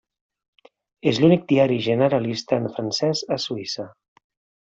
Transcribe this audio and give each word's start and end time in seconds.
És 1.11 1.19
l'únic 1.23 1.43
diari 1.51 1.77
generalista 1.89 2.59
en 2.61 2.67
francès 2.79 3.21
a 3.37 3.41
Suïssa. 3.47 3.89